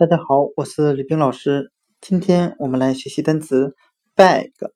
[0.00, 1.70] 大家好，我是李冰老师。
[2.00, 3.76] 今天我们来学习单词
[4.16, 4.74] beg，b-e-g，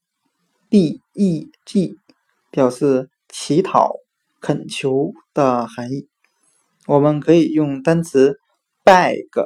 [2.50, 3.94] 表示乞讨、
[4.42, 6.10] 恳求的含义。
[6.86, 8.38] 我们可以用单词
[8.84, 9.40] bag，b-a-g，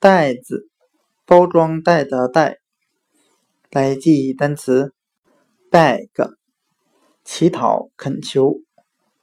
[0.00, 0.68] 袋子、
[1.24, 2.58] 包装袋的袋，
[3.70, 4.92] 来记忆单词
[5.70, 6.34] beg，
[7.24, 8.56] 乞讨、恳求。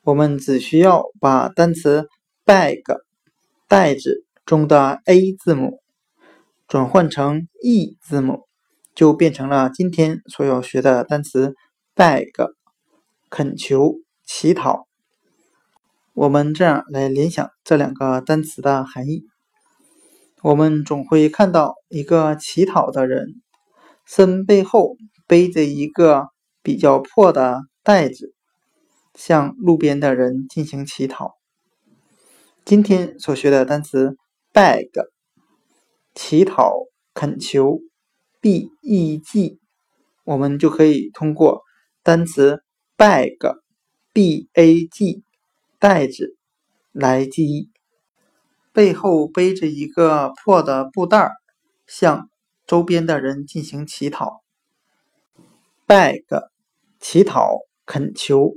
[0.04, 2.08] 我们只需要把单词
[2.46, 3.04] bag。
[3.68, 5.82] 袋子中的 A 字母
[6.68, 8.44] 转换成 E 字母，
[8.94, 11.56] 就变成了今天所要学的单词
[11.96, 12.54] beg，
[13.32, 14.88] 恳求、乞讨。
[16.14, 19.26] 我们这样来联想这两个单词的含义：
[20.44, 23.42] 我们总会看到一个乞讨的人，
[24.06, 24.95] 身背后
[25.26, 26.28] 背着一个
[26.62, 28.36] 比较破的袋子，
[29.16, 31.36] 向路边的人进行乞讨。
[32.66, 34.17] 今天所学的单词
[34.52, 34.89] beg，
[36.16, 36.73] 乞讨、
[37.13, 37.80] 恳求
[38.41, 39.59] ，b-e-g，
[40.23, 41.61] 我们就可以通过
[42.02, 42.63] 单词
[42.97, 44.43] bag，b-a-g，
[45.77, 46.36] 袋子
[46.91, 47.69] 来记忆。
[48.73, 51.33] 背后背着一个破的布袋儿，
[51.86, 52.31] 向
[52.66, 54.41] 周边的人进行乞讨。
[55.86, 56.25] beg，
[56.99, 58.55] 乞讨、恳求。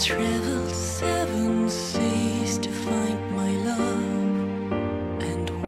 [0.00, 1.89] traveled seven seas.